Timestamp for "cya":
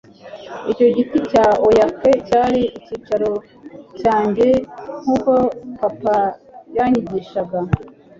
1.31-1.45